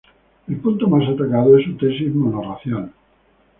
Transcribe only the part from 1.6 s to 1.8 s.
su